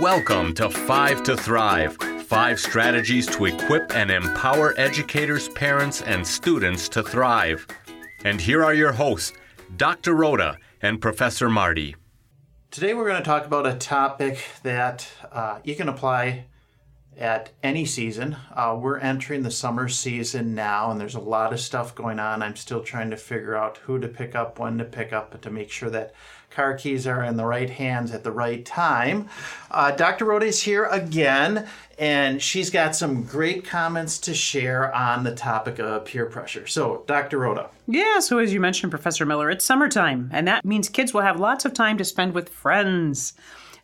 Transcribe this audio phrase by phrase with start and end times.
[0.00, 1.96] Welcome to Five to Thrive
[2.28, 7.66] five strategies to equip and empower educators, parents, and students to thrive.
[8.22, 9.32] And here are your hosts,
[9.76, 10.14] Dr.
[10.14, 11.96] Rhoda and Professor Marty.
[12.70, 16.44] Today we're going to talk about a topic that uh, you can apply
[17.16, 18.36] at any season.
[18.54, 22.42] Uh, we're entering the summer season now, and there's a lot of stuff going on.
[22.42, 25.42] I'm still trying to figure out who to pick up, when to pick up, but
[25.42, 26.14] to make sure that
[26.50, 29.28] car keys are in the right hands at the right time.
[29.70, 30.24] Uh, Dr.
[30.24, 31.66] Rhoda is here again,
[31.98, 36.66] and she's got some great comments to share on the topic of peer pressure.
[36.66, 37.38] So, Dr.
[37.38, 37.70] Rhoda.
[37.86, 41.40] Yeah, so as you mentioned, Professor Miller, it's summertime, and that means kids will have
[41.40, 43.34] lots of time to spend with friends.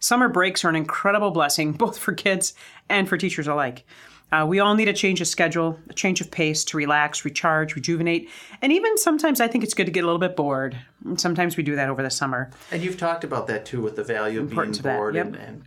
[0.01, 2.55] Summer breaks are an incredible blessing, both for kids
[2.89, 3.85] and for teachers alike.
[4.33, 7.77] Uh, we all need a change of schedule, a change of pace to relax, recharge,
[7.77, 8.29] rejuvenate,
[8.63, 10.77] and even sometimes I think it's good to get a little bit bored.
[11.05, 12.51] And sometimes we do that over the summer.
[12.73, 15.27] And you've talked about that too with the value of Importance being bored yep.
[15.27, 15.63] and, and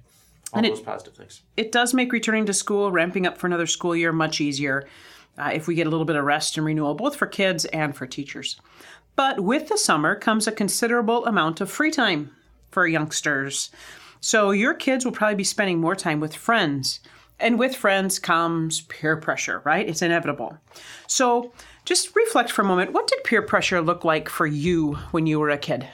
[0.51, 1.43] all And it- those positive things.
[1.55, 4.85] It does make returning to school, ramping up for another school year, much easier
[5.37, 7.95] uh, if we get a little bit of rest and renewal, both for kids and
[7.95, 8.59] for teachers.
[9.15, 12.31] But with the summer comes a considerable amount of free time
[12.69, 13.71] for youngsters.
[14.19, 16.99] So your kids will probably be spending more time with friends.
[17.39, 19.87] And with friends comes peer pressure, right?
[19.87, 20.57] It's inevitable.
[21.05, 21.51] So
[21.85, 22.93] just reflect for a moment.
[22.93, 25.87] What did peer pressure look like for you when you were a kid?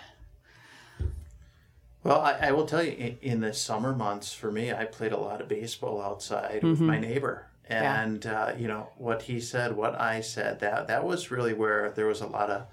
[2.03, 5.13] Well, I, I will tell you, in, in the summer months, for me, I played
[5.13, 9.75] a lot of baseball outside with my neighbor, and uh, you know what he said,
[9.75, 10.59] what I said.
[10.59, 12.63] That that was really where there was a lot of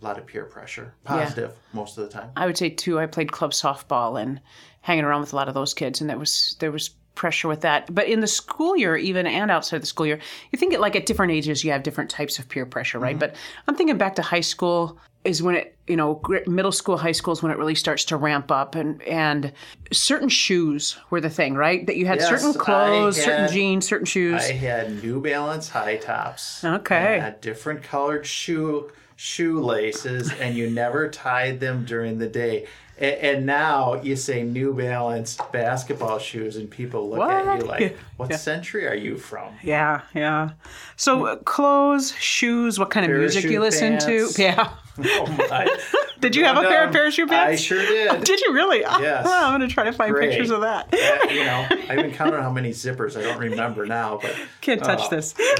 [0.00, 2.30] a lot of peer pressure, positive most of the time.
[2.36, 2.98] I would say too.
[2.98, 4.40] I played club softball and
[4.80, 6.90] hanging around with a lot of those kids, and there was there was
[7.20, 7.94] pressure with that.
[7.94, 10.18] But in the school year, even and outside the school year,
[10.50, 13.10] you think it like at different ages you have different types of peer pressure, right?
[13.10, 13.20] Mm-hmm.
[13.20, 13.36] But
[13.68, 17.34] I'm thinking back to high school is when it you know middle school high school
[17.34, 19.52] is when it really starts to ramp up and and
[19.92, 24.06] certain shoes were the thing right that you had Yes, certain clothes certain jeans certain
[24.06, 26.64] shoes I had New Balance high tops.
[26.64, 27.18] Okay.
[27.18, 28.90] had different colored shoe
[29.20, 32.66] shoelaces, and you never tied them during the day.
[33.00, 37.96] And, and now you say New Balance basketball shoes, and people look at you like,
[38.16, 40.50] "What century are you from?" yeah yeah.
[40.96, 44.04] So uh, clothes shoes what kind of music you listen pants.
[44.04, 44.72] to yeah
[45.02, 45.68] Oh my!
[46.20, 47.52] did you have a pair of parachute pants?
[47.52, 48.24] I sure did.
[48.24, 48.80] Did you really?
[48.80, 49.26] Yes.
[49.26, 50.30] I'm going to try to find Great.
[50.30, 50.92] pictures of that.
[50.92, 53.16] Uh, you know, I even counted how many zippers.
[53.16, 55.32] I don't remember now, but Can't touch oh, this.
[55.32, 55.54] there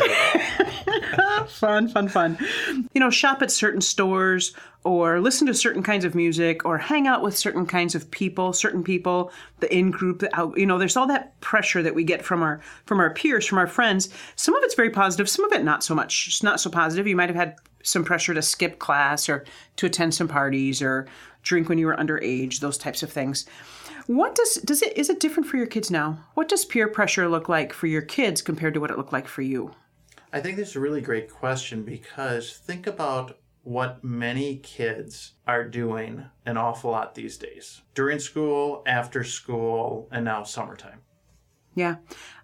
[0.87, 1.45] we go.
[1.47, 2.39] fun, fun, fun.
[2.93, 4.53] You know, shop at certain stores
[4.85, 8.53] or listen to certain kinds of music or hang out with certain kinds of people,
[8.53, 12.05] certain people, the in group, the out, you know, there's all that pressure that we
[12.05, 14.09] get from our from our peers, from our friends.
[14.37, 16.27] Some of it's very positive, some of it not so much.
[16.29, 17.07] It's not so positive.
[17.07, 19.45] You might have had some pressure to skip class or
[19.77, 21.07] to attend some parties or
[21.43, 23.47] drink when you were underage, those types of things.
[24.07, 26.19] What does does it is it different for your kids now?
[26.35, 29.29] What does peer pressure look like for your kids compared to what it looked like
[29.29, 29.73] for you?
[30.33, 35.65] I think this is a really great question because think about what many kids are
[35.69, 41.01] doing an awful lot these days during school, after school, and now summertime.
[41.75, 41.97] Yeah.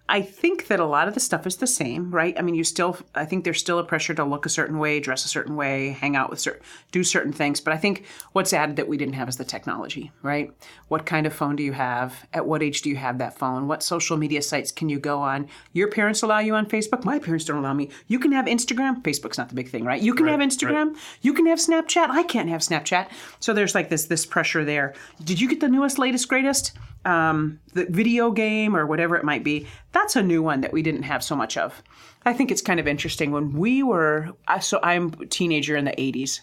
[0.09, 2.37] I think that a lot of the stuff is the same, right?
[2.39, 5.01] I mean, you still, I think there's still a pressure to look a certain way,
[5.01, 6.63] dress a certain way, hang out with certain,
[6.93, 7.59] do certain things.
[7.59, 10.51] But I think what's added that we didn't have is the technology, right?
[10.87, 12.25] What kind of phone do you have?
[12.33, 13.67] At what age do you have that phone?
[13.67, 15.49] What social media sites can you go on?
[15.73, 17.03] Your parents allow you on Facebook.
[17.03, 17.89] My parents don't allow me.
[18.07, 19.01] You can have Instagram.
[19.01, 20.01] Facebook's not the big thing, right?
[20.01, 20.95] You can have Instagram.
[21.21, 22.09] You can have Snapchat.
[22.09, 23.09] I can't have Snapchat.
[23.41, 24.93] So there's like this this pressure there.
[25.23, 26.71] Did you get the newest, latest, greatest?
[27.07, 30.81] um, the video game or whatever it might be, that's a new one that we
[30.81, 31.81] didn't have so much of.
[32.25, 33.31] I think it's kind of interesting.
[33.31, 34.29] When we were,
[34.61, 36.41] so I'm a teenager in the 80s,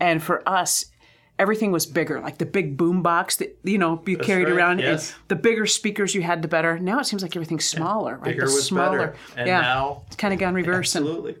[0.00, 0.86] and for us,
[1.38, 4.78] everything was bigger, like the big boom box that you know you carried right, around.
[4.80, 5.14] yes.
[5.28, 6.78] The bigger speakers you had, the better.
[6.78, 8.24] Now it seems like everything's smaller, right?
[8.24, 9.14] Bigger the was better.
[9.36, 10.94] And yeah, now- it's kind of gone reverse.
[10.94, 11.36] And Absolutely.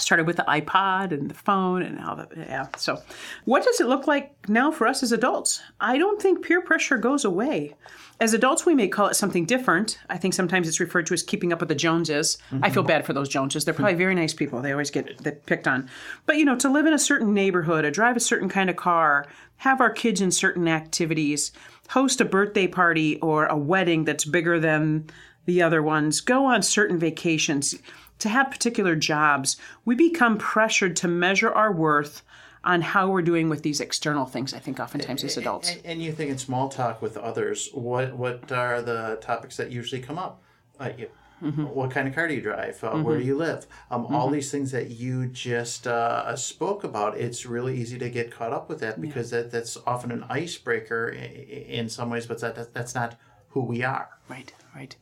[0.00, 2.28] Started with the iPod and the phone and all that.
[2.36, 2.68] Yeah.
[2.76, 3.02] So,
[3.44, 5.62] what does it look like now for us as adults?
[5.80, 7.74] I don't think peer pressure goes away.
[8.20, 9.98] As adults, we may call it something different.
[10.10, 12.36] I think sometimes it's referred to as keeping up with the Joneses.
[12.60, 13.64] I feel bad for those Joneses.
[13.64, 14.60] They're probably very nice people.
[14.60, 15.88] They always get they picked on.
[16.26, 18.76] But you know, to live in a certain neighborhood, or drive a certain kind of
[18.76, 19.26] car,
[19.56, 21.52] have our kids in certain activities,
[21.88, 25.08] host a birthday party or a wedding that's bigger than
[25.46, 27.74] the other ones, go on certain vacations,
[28.20, 32.22] to have particular jobs, we become pressured to measure our worth
[32.62, 35.70] on how we're doing with these external things, I think, oftentimes as adults.
[35.72, 39.70] And, and you think in small talk with others, what what are the topics that
[39.72, 40.42] usually come up?
[40.78, 41.08] Uh, you,
[41.42, 41.62] Mm-hmm.
[41.68, 42.84] What kind of car do you drive?
[42.84, 43.66] Uh, Where do you live?
[43.90, 48.30] Um, All these things that you just uh, spoke about, it's really easy to get
[48.30, 52.26] caught up with that because that, that's often an icebreaker i- i- in some ways,
[52.26, 53.16] but that, that that's not
[53.50, 54.08] who we are.
[54.28, 54.96] Right, right.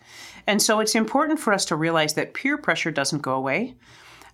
[0.47, 3.77] And so it's important for us to realize that peer pressure doesn't go away.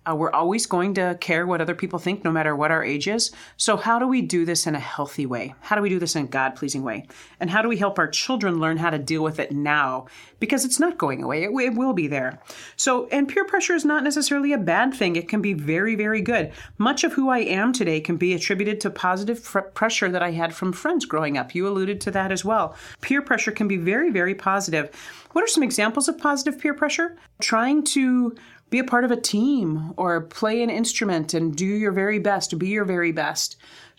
[0.07, 3.07] Uh, we're always going to care what other people think, no matter what our age
[3.07, 3.31] is.
[3.57, 5.55] So, how do we do this in a healthy way?
[5.61, 7.07] How do we do this in a God pleasing way?
[7.39, 10.05] And how do we help our children learn how to deal with it now?
[10.39, 12.39] Because it's not going away, it, it will be there.
[12.75, 16.21] So, and peer pressure is not necessarily a bad thing, it can be very, very
[16.21, 16.51] good.
[16.77, 20.31] Much of who I am today can be attributed to positive fr- pressure that I
[20.31, 21.55] had from friends growing up.
[21.55, 22.75] You alluded to that as well.
[23.01, 24.89] Peer pressure can be very, very positive.
[25.31, 27.17] What are some examples of positive peer pressure?
[27.41, 28.35] Trying to
[28.69, 32.57] be a part of a team or play an instrument and do your very best,
[32.57, 33.57] be your very best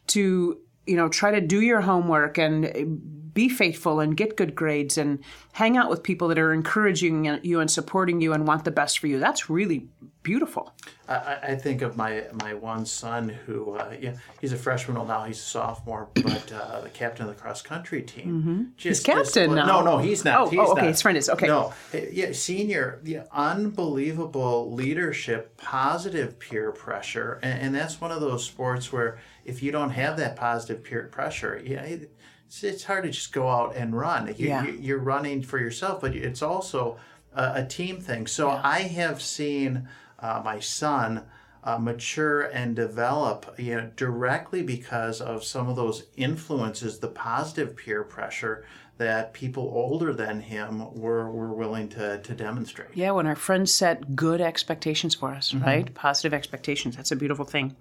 [0.09, 4.97] to, you know, try to do your homework and be faithful and get good grades
[4.97, 5.23] and
[5.53, 8.99] hang out with people that are encouraging you and supporting you and want the best
[8.99, 9.21] for you.
[9.21, 9.89] That's really
[10.23, 10.75] beautiful.
[11.07, 14.97] I, I think of my my one son who, uh, yeah, he's a freshman.
[14.97, 18.27] Well, now he's a sophomore, but uh, the captain of the cross country team.
[18.27, 18.63] Mm-hmm.
[18.79, 19.67] Just, he's captain just, now.
[19.67, 20.41] No, no, he's not.
[20.41, 20.81] Oh, he's oh, okay.
[20.81, 20.89] Not.
[20.89, 21.47] His friend is okay.
[21.47, 28.47] No, yeah, senior, yeah, unbelievable leadership, positive peer pressure, and, and that's one of those
[28.47, 31.83] sports where if you don't have that positive peer pressure, yeah.
[31.83, 32.13] It,
[32.47, 34.29] it's, it's hard to just go out and run.
[34.29, 34.65] You, Yeah.
[34.65, 36.97] you, you're running for yourself, but it's also
[37.35, 38.27] a, a team thing.
[38.27, 39.89] So I have seen
[40.19, 41.23] uh, my son
[41.65, 47.77] uh, mature and develop, you know, directly because of some of those influences, the positive
[47.77, 48.65] peer pressure
[48.99, 52.89] that people older than him were, were willing to, to demonstrate.
[52.95, 55.93] Yeah, when our friends set good expectations for us, right?
[55.93, 56.97] Positive expectations.
[56.97, 57.77] That's a beautiful thing.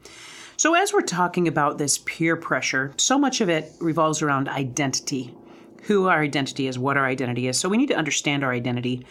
[0.57, 5.33] So, as we're talking about this peer pressure, so much of it revolves around identity
[5.83, 7.59] who our identity is, what our identity is.
[7.59, 9.05] So, we need to understand our identity.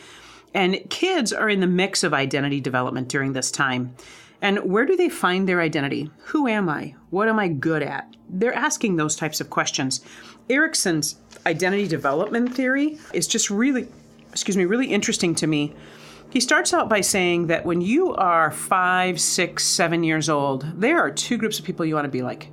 [0.55, 3.94] And kids are in the mix of identity development during this time.
[4.41, 6.11] And where do they find their identity?
[6.26, 6.94] Who am I?
[7.11, 8.14] What am I good at?
[8.29, 10.00] They're asking those types of questions.
[10.49, 11.17] Erikson's
[11.47, 13.87] identity development theory is just really,
[14.31, 15.75] excuse me, really interesting to me.
[16.34, 20.98] He starts out by saying that when you are five, six, seven years old, there
[20.98, 22.48] are two groups of people you want to be like.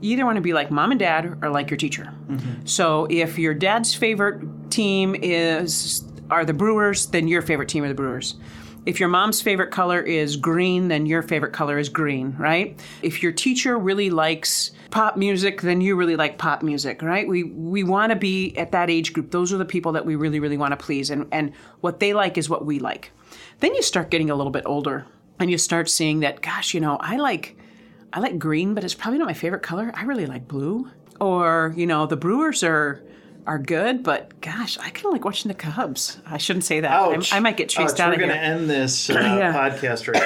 [0.00, 2.10] You either want to be like mom and dad or like your teacher.
[2.28, 2.64] Mm-hmm.
[2.64, 7.88] So if your dad's favorite team is are the Brewers, then your favorite team are
[7.88, 8.36] the Brewers.
[8.86, 12.80] If your mom's favorite color is green, then your favorite color is green, right?
[13.02, 17.28] If your teacher really likes pop music, then you really like pop music, right?
[17.28, 19.32] We we want to be at that age group.
[19.32, 21.52] Those are the people that we really really want to please and and
[21.82, 23.10] what they like is what we like.
[23.60, 25.06] Then you start getting a little bit older
[25.38, 27.56] and you start seeing that gosh, you know, I like
[28.12, 29.92] I like green, but it's probably not my favorite color.
[29.94, 30.90] I really like blue.
[31.20, 33.02] Or, you know, the Brewers are
[33.48, 36.20] are good, but gosh, I kind of like watching the Cubs.
[36.26, 36.90] I shouldn't say that.
[36.92, 37.32] Ouch.
[37.32, 38.00] I might get chased Ouch.
[38.00, 38.28] out We're of here.
[38.28, 39.52] going to end this uh, Yeah.
[39.52, 40.22] podcast right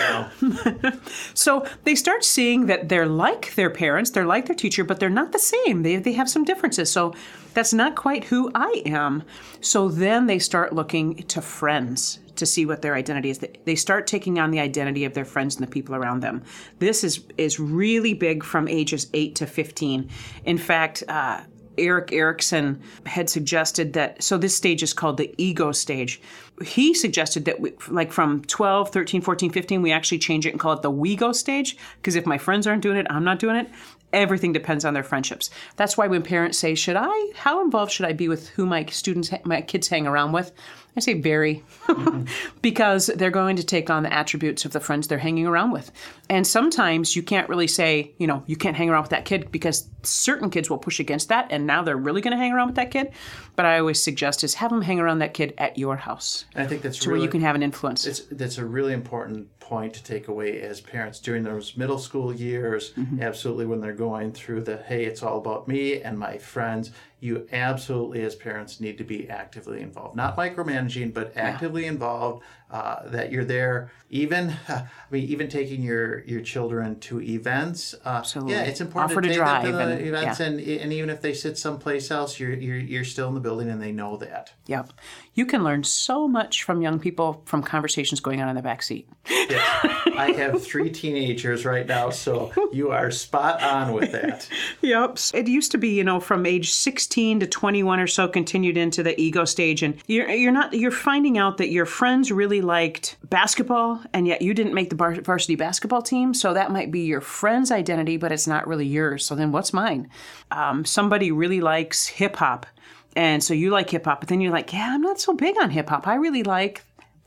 [0.82, 0.92] now.
[1.34, 5.08] So they start seeing that they're like their parents, they're like their teacher, but they're
[5.08, 5.82] not the same.
[5.82, 6.90] They, they have some differences.
[6.90, 7.14] So
[7.54, 9.22] that's not quite who I am.
[9.60, 13.38] So then they start looking to friends to see what their identity is.
[13.38, 16.42] They- They start taking on the identity of their friends and the people around them.
[16.80, 20.08] This is is really big from ages eight to fifteen.
[20.44, 21.04] In fact.
[21.08, 21.42] Uh,
[21.78, 26.20] Erik Erikson had suggested that, so this stage is called the ego stage.
[26.62, 30.60] He suggested that, we, like from 12, 13, 14, 15, we actually change it and
[30.60, 31.76] call it the we go stage.
[31.96, 33.70] Because if my friends aren't doing it, I'm not doing it.
[34.12, 35.48] Everything depends on their friendships.
[35.76, 38.84] That's why when parents say, Should I, how involved should I be with who my
[38.86, 40.52] students, my kids hang around with?
[40.96, 42.24] I say very, mm-hmm.
[42.62, 45.90] because they're going to take on the attributes of the friends they're hanging around with.
[46.28, 49.50] And sometimes you can't really say, you know, you can't hang around with that kid
[49.50, 52.68] because certain kids will push against that, and now they're really going to hang around
[52.68, 53.10] with that kid.
[53.56, 56.66] But I always suggest is have them hang around that kid at your house, I
[56.66, 58.06] think that's so really where you can have an influence.
[58.06, 62.34] It's, that's a really important point to take away as parents during those middle school
[62.34, 62.92] years.
[62.92, 63.22] Mm-hmm.
[63.22, 66.90] Absolutely, when they're going through the hey, it's all about me and my friends.
[67.22, 72.42] You absolutely, as parents, need to be actively involved, not micromanaging, but actively involved.
[72.72, 77.94] Uh, that you're there, even I mean, even taking your your children to events.
[78.02, 78.54] Uh, Absolutely.
[78.54, 80.46] yeah, it's important Offer to to take them to the and- events, yeah.
[80.46, 83.68] and and even if they sit someplace else, you're you're you're still in the building,
[83.68, 84.54] and they know that.
[84.68, 84.94] Yep.
[85.34, 88.82] You can learn so much from young people from conversations going on in the back
[88.82, 89.06] seat.
[89.26, 94.48] I have three teenagers right now, so you are spot on with that.
[94.80, 95.18] Yep.
[95.34, 99.02] It used to be, you know, from age 16 to 21 or so continued into
[99.02, 103.16] the ego stage and you're you're not you're finding out that your friends really liked
[103.28, 107.00] basketball and yet you didn't make the bar- varsity basketball team, so that might be
[107.00, 109.26] your friend's identity but it's not really yours.
[109.26, 110.08] So then what's mine?
[110.50, 112.66] Um, somebody really likes hip hop.
[113.14, 115.56] And so you like hip hop, but then you're like, "Yeah, I'm not so big
[115.60, 116.06] on hip hop.
[116.06, 116.82] I really like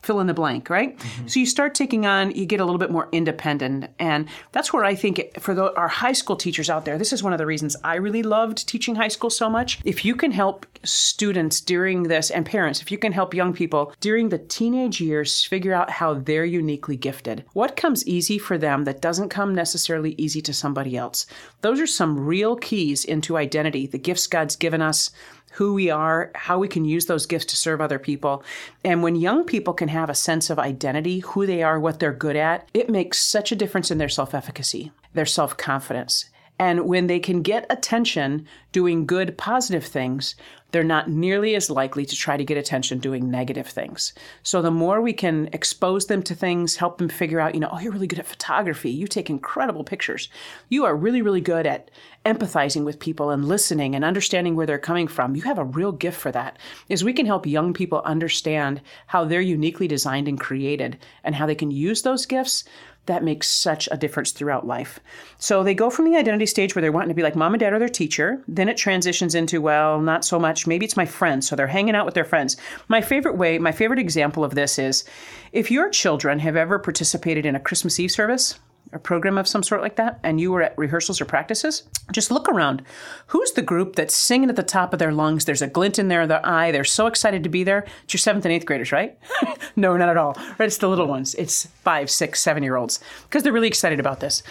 [0.06, 0.96] fill in the blank, right?
[0.96, 1.26] Mm-hmm.
[1.26, 3.90] So you start taking on, you get a little bit more independent.
[3.98, 7.22] And that's where I think for the, our high school teachers out there, this is
[7.22, 9.80] one of the reasons I really loved teaching high school so much.
[9.84, 13.92] If you can help students during this and parents, if you can help young people
[14.00, 18.84] during the teenage years figure out how they're uniquely gifted, what comes easy for them
[18.84, 21.26] that doesn't come necessarily easy to somebody else.
[21.62, 25.10] Those are some real keys into identity, the gifts God's given us,
[25.56, 28.44] who we are, how we can use those gifts to serve other people.
[28.84, 32.12] And when young people can have a sense of identity, who they are, what they're
[32.12, 36.28] good at, it makes such a difference in their self efficacy, their self confidence.
[36.58, 40.34] And when they can get attention doing good, positive things,
[40.76, 44.12] they're not nearly as likely to try to get attention doing negative things.
[44.42, 47.70] So the more we can expose them to things, help them figure out, you know,
[47.72, 48.90] oh, you're really good at photography.
[48.90, 50.28] You take incredible pictures.
[50.68, 51.90] You are really, really good at
[52.26, 55.34] empathizing with people and listening and understanding where they're coming from.
[55.34, 56.58] You have a real gift for that.
[56.90, 61.46] Is we can help young people understand how they're uniquely designed and created and how
[61.46, 62.64] they can use those gifts
[63.06, 65.00] that makes such a difference throughout life.
[65.38, 67.60] So they go from the identity stage where they're wanting to be like mom and
[67.60, 68.42] dad or their teacher.
[68.46, 70.66] Then it transitions into, well, not so much.
[70.66, 71.48] Maybe it's my friends.
[71.48, 72.56] So they're hanging out with their friends.
[72.88, 75.04] My favorite way, my favorite example of this is
[75.52, 78.58] if your children have ever participated in a Christmas Eve service,
[78.92, 82.30] a program of some sort like that, and you were at rehearsals or practices, just
[82.30, 82.82] look around.
[83.28, 85.44] Who's the group that's singing at the top of their lungs?
[85.44, 86.70] There's a glint in their, their eye.
[86.70, 87.86] They're so excited to be there.
[88.04, 89.18] It's your seventh and eighth graders, right?
[89.76, 90.34] no, not at all.
[90.58, 90.66] Right?
[90.66, 91.34] It's the little ones.
[91.34, 94.42] It's five, six, seven year olds because they're really excited about this.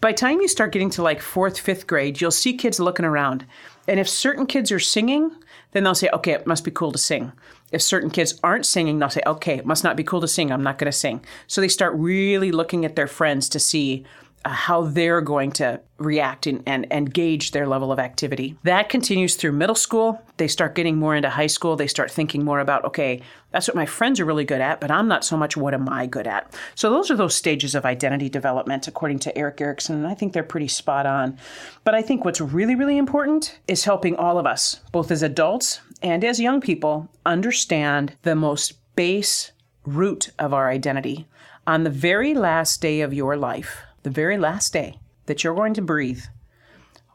[0.00, 3.44] By time you start getting to like fourth, fifth grade, you'll see kids looking around.
[3.86, 5.30] And if certain kids are singing,
[5.72, 7.32] then they'll say, okay, it must be cool to sing.
[7.72, 10.50] If certain kids aren't singing, they'll say, okay, it must not be cool to sing.
[10.50, 11.24] I'm not going to sing.
[11.46, 14.04] So they start really looking at their friends to see
[14.44, 18.56] how they're going to react and, and, and gauge their level of activity.
[18.62, 20.22] That continues through middle school.
[20.38, 21.76] They start getting more into high school.
[21.76, 23.20] They start thinking more about, okay,
[23.50, 25.88] that's what my friends are really good at, but I'm not so much what am
[25.88, 26.54] I good at.
[26.74, 30.32] So those are those stages of identity development, according to Erik Erikson, and I think
[30.32, 31.36] they're pretty spot on.
[31.84, 35.80] But I think what's really, really important is helping all of us, both as adults
[36.02, 39.52] and as young people, understand the most base
[39.84, 41.26] root of our identity.
[41.66, 45.74] On the very last day of your life, the very last day that you're going
[45.74, 46.22] to breathe,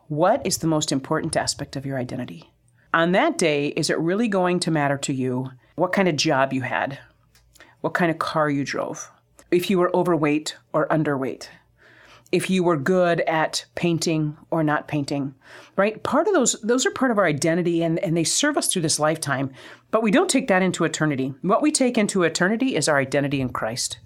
[0.08, 2.51] what is the most important aspect of your identity?
[2.94, 6.54] On that day, is it really going to matter to you what kind of job
[6.54, 7.00] you had,
[7.82, 9.12] what kind of car you drove,
[9.51, 11.50] if you were overweight or underweight,
[12.32, 15.34] if you were good at painting or not painting,
[15.75, 16.01] right?
[16.04, 18.82] Part of those, those are part of our identity and, and they serve us through
[18.82, 19.51] this lifetime,
[19.92, 21.34] but we don't take that into eternity.
[21.42, 24.00] What we take into eternity is our identity in Christ.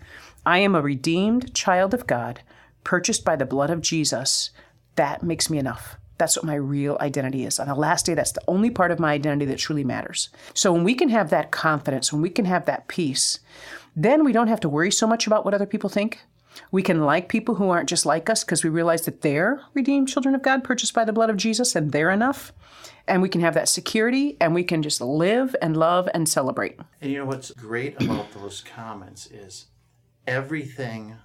[0.45, 2.41] I am a redeemed child of God
[2.83, 4.51] purchased by the blood of Jesus,
[4.95, 5.98] that makes me enough.
[6.17, 7.59] That's what my real identity is.
[7.59, 10.29] On the last day, that's the only part of my identity that truly matters.
[10.53, 13.39] So when we can have that confidence, when we can have that peace,
[13.95, 16.19] then we don't have to worry so much about what other people think.
[16.71, 20.09] We can like people who aren't just like us because we realize that they're redeemed
[20.09, 22.51] children of God, purchased by the blood of Jesus, and they're enough.
[23.07, 26.79] And we can have that security and we can just live and love and celebrate.
[27.01, 29.67] And you know what's great about those comments is
[30.27, 31.15] everything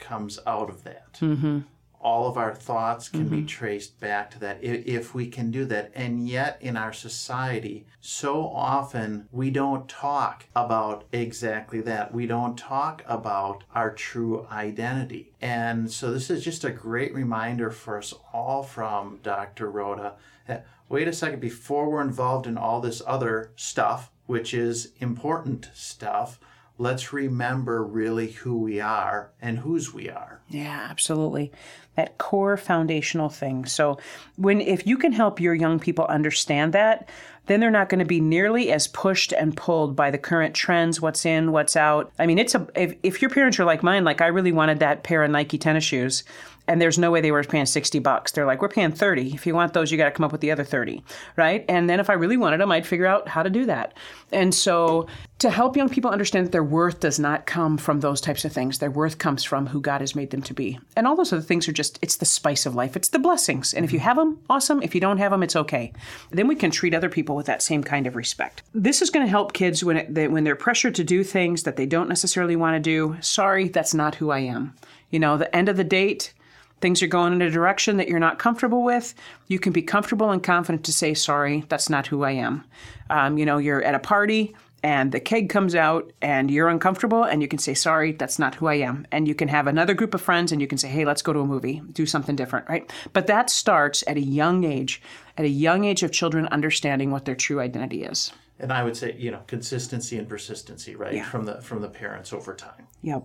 [0.00, 1.14] comes out of that.
[1.20, 1.60] Mm-hmm.
[2.02, 3.40] All of our thoughts can mm-hmm.
[3.40, 5.92] be traced back to that if we can do that.
[5.94, 12.14] And yet, in our society, so often we don't talk about exactly that.
[12.14, 15.34] We don't talk about our true identity.
[15.42, 19.70] And so, this is just a great reminder for us all from Dr.
[19.70, 20.14] Rhoda
[20.46, 25.70] that wait a second, before we're involved in all this other stuff, which is important
[25.72, 26.38] stuff,
[26.80, 30.40] let's remember really who we are and whose we are.
[30.48, 31.52] Yeah, absolutely.
[31.96, 33.66] That core foundational thing.
[33.66, 33.98] So
[34.36, 37.10] when if you can help your young people understand that,
[37.46, 41.02] then they're not going to be nearly as pushed and pulled by the current trends,
[41.02, 42.12] what's in, what's out.
[42.18, 44.78] I mean, it's a if, if your parents are like mine, like I really wanted
[44.78, 46.24] that pair of Nike tennis shoes
[46.70, 48.30] and there's no way they were paying 60 bucks.
[48.30, 49.34] They're like, we're paying 30.
[49.34, 51.02] If you want those, you got to come up with the other 30,
[51.34, 51.64] right?
[51.68, 53.92] And then if I really wanted them, I'd figure out how to do that.
[54.30, 55.08] And so
[55.40, 58.52] to help young people understand that their worth does not come from those types of
[58.52, 58.78] things.
[58.78, 60.78] Their worth comes from who God has made them to be.
[60.94, 62.96] And all those other things are just, it's the spice of life.
[62.96, 63.74] It's the blessings.
[63.74, 64.06] And if you mm-hmm.
[64.06, 64.80] have them, awesome.
[64.80, 65.92] If you don't have them, it's okay.
[66.30, 68.62] Then we can treat other people with that same kind of respect.
[68.74, 71.64] This is going to help kids when, it, they, when they're pressured to do things
[71.64, 73.16] that they don't necessarily want to do.
[73.20, 74.76] Sorry, that's not who I am.
[75.10, 76.32] You know, the end of the date,
[76.80, 79.14] things are going in a direction that you're not comfortable with,
[79.48, 82.64] you can be comfortable and confident to say, sorry, that's not who I am.
[83.10, 87.22] Um, you know, you're at a party and the keg comes out and you're uncomfortable
[87.24, 89.06] and you can say, sorry, that's not who I am.
[89.12, 91.32] And you can have another group of friends and you can say, hey, let's go
[91.34, 92.90] to a movie, do something different, right?
[93.12, 95.02] But that starts at a young age,
[95.36, 98.32] at a young age of children understanding what their true identity is.
[98.58, 101.24] And I would say, you know, consistency and persistency, right, Yeah.
[101.24, 102.86] from the from the parents over time.
[103.02, 103.24] Yep.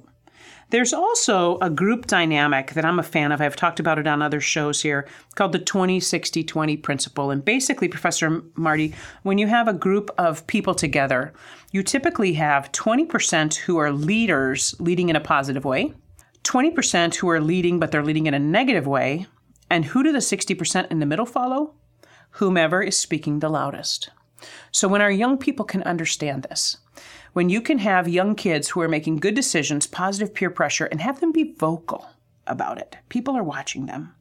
[0.72, 3.40] There's also a group dynamic that I'm a fan of.
[3.40, 7.32] I've talked about it on other shows here called the 20 60 20 principle.
[7.32, 11.34] And basically, Professor Marty, when you have a group of people together,
[11.72, 15.94] you typically have 20% who are leaders leading in a positive way,
[16.44, 19.28] 20% who are leading, but they're leading in a negative way.
[19.70, 21.74] And who do the 60% in the middle follow?
[22.32, 24.10] Whomever is speaking the loudest.
[24.72, 26.78] So when our young people can understand this,
[27.36, 31.02] when you can have young kids who are making good decisions, positive peer pressure, and
[31.02, 32.08] have them be vocal
[32.48, 34.16] about it, people are watching them.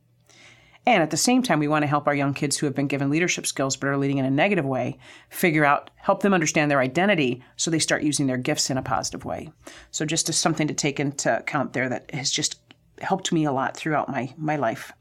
[0.84, 2.88] And at the same time, we want to help our young kids who have been
[2.88, 4.98] given leadership skills but are leading in a negative way
[5.30, 8.82] figure out, help them understand their identity so they start using their gifts in a
[8.82, 9.48] positive way.
[9.92, 12.58] So, just as something to take into account there that has just
[13.00, 14.92] helped me a lot throughout my, my life.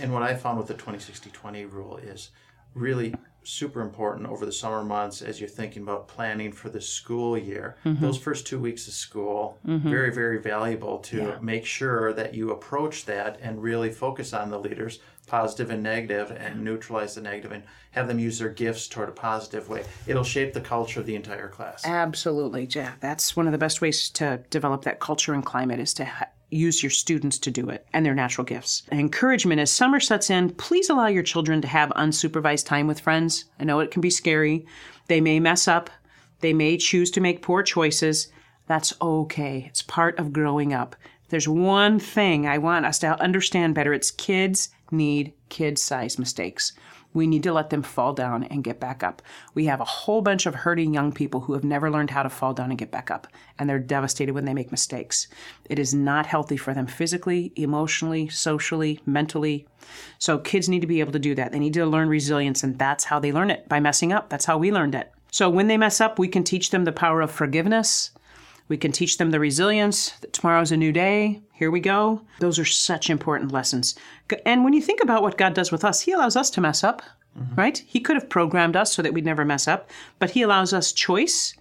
[0.00, 2.30] And, what I found with the 20 60 20 rule is
[2.76, 3.16] really
[3.48, 7.76] super important over the summer months as you're thinking about planning for the school year.
[7.84, 8.04] Mm-hmm.
[8.04, 9.88] Those first two weeks of school, mm-hmm.
[9.88, 14.58] very, very valuable to make sure that you approach that and really focus on the
[14.60, 17.62] leaders, positive and negative, and neutralize the negative and
[17.92, 19.84] have them use their gifts toward a positive way.
[20.06, 21.86] It'll shape the culture of the entire class.
[21.86, 22.92] Absolutely, yeah.
[23.00, 26.28] That's one of the best ways to develop that culture and climate is to ha-
[26.50, 28.82] use your students to do it and their natural gifts.
[28.90, 33.44] Encouragement as summer sets in, please allow your children to have unsupervised time with friends.
[33.60, 34.66] I know it can be scary.
[35.08, 35.90] They may mess up.
[36.40, 38.28] They may choose to make poor choices.
[38.66, 39.64] That's okay.
[39.68, 40.96] It's part of growing up.
[41.30, 43.92] There's one thing I want us to understand better.
[43.92, 46.72] It's kids need kid-sized mistakes.
[47.14, 49.22] We need to let them fall down and get back up.
[49.54, 52.28] We have a whole bunch of hurting young people who have never learned how to
[52.28, 53.26] fall down and get back up,
[53.58, 55.26] and they're devastated when they make mistakes.
[55.68, 59.66] It is not healthy for them physically, emotionally, socially, mentally.
[60.18, 61.50] So kids need to be able to do that.
[61.52, 64.28] They need to learn resilience, and that's how they learn it by messing up.
[64.28, 65.12] That's how we learned it.
[65.30, 68.12] So when they mess up, we can teach them the power of forgiveness.
[68.68, 71.42] We can teach them the resilience that tomorrow's a new day.
[71.52, 72.22] Here we go.
[72.38, 73.94] Those are such important lessons.
[74.44, 76.84] And when you think about what God does with us, He allows us to mess
[76.84, 77.02] up,
[77.38, 77.54] mm-hmm.
[77.54, 77.78] right?
[77.86, 80.92] He could have programmed us so that we'd never mess up, but He allows us
[80.92, 81.54] choice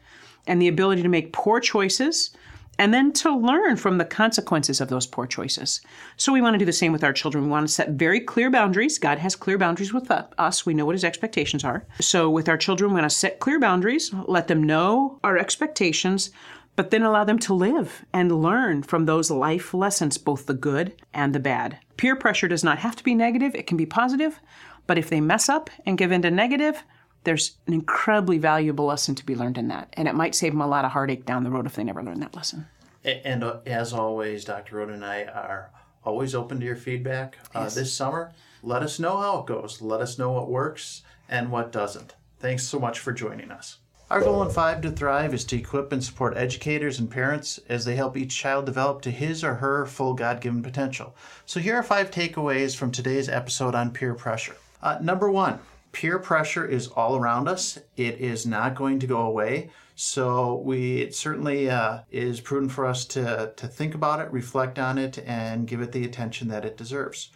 [0.45, 2.31] and the ability to make poor choices
[2.79, 5.81] and then to learn from the consequences of those poor choices.
[6.15, 7.45] So we want to do the same with our children.
[7.45, 8.99] We want to set very clear boundaries.
[8.99, 10.65] God has clear boundaries with us.
[10.65, 11.85] We know what his expectations are.
[11.99, 16.29] So with our children, we want to set clear boundaries, let them know our expectations,
[16.77, 20.93] but then allow them to live and learn from those life lessons, both the good
[21.13, 21.79] and the bad.
[21.97, 24.39] Peer pressure does not have to be negative, it can be positive,
[24.85, 26.83] but if they mess up and give in to negative,
[27.23, 29.89] there's an incredibly valuable lesson to be learned in that.
[29.93, 32.03] And it might save them a lot of heartache down the road if they never
[32.03, 32.67] learn that lesson.
[33.03, 34.77] And uh, as always, Dr.
[34.77, 35.71] Rhoda and I are
[36.05, 37.37] always open to your feedback.
[37.55, 39.81] Uh, This summer, let us know how it goes.
[39.81, 42.15] Let us know what works and what doesn't.
[42.39, 43.79] Thanks so much for joining us.
[44.09, 47.83] Our goal in Five to Thrive is to equip and support educators and parents as
[47.83, 51.13] they help each child develop to his or her full God given potential.
[51.45, 54.55] So, here are five takeaways from today's episode on peer pressure.
[54.81, 55.59] Uh, number one,
[55.91, 57.79] peer pressure is all around us.
[57.97, 59.71] It is not going to go away.
[59.99, 64.77] So we it certainly uh, is prudent for us to to think about it, reflect
[64.77, 67.31] on it, and give it the attention that it deserves.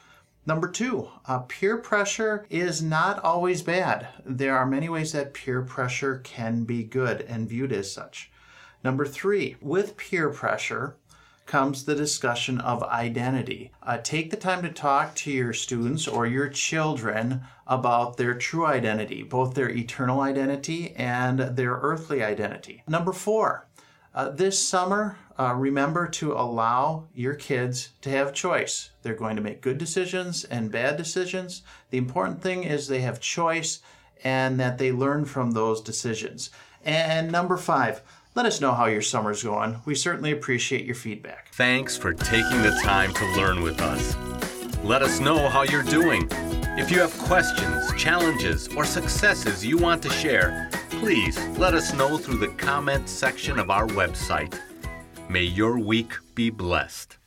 [0.46, 4.08] Number two, uh, peer pressure is not always bad.
[4.26, 8.32] There are many ways that peer pressure can be good and viewed as such.
[8.84, 10.98] Number three, with peer pressure
[11.46, 13.72] comes the discussion of identity.
[13.84, 18.66] Uh, take the time to talk to your students or your children about their true
[18.66, 22.84] identity, both their eternal identity and their earthly identity.
[22.88, 23.68] Number four,
[24.14, 28.92] uh, this summer, uh, remember to allow your kids to have choice.
[29.02, 31.64] They're going to make good decisions and bad decisions.
[31.90, 33.80] The important thing is they have choice
[34.24, 36.50] and that they learn from those decisions.
[36.84, 38.02] And number five,
[38.36, 39.82] let us know how your summer's going.
[39.86, 41.50] We certainly appreciate your feedback.
[41.54, 44.16] Thanks for taking the time to learn with us.
[44.84, 46.28] Let us know how you're doing.
[46.78, 50.70] If you have questions, challenges, or successes you want to share,
[51.02, 54.60] please let us know through the comment section of our website.
[55.30, 57.18] May your week be blessed.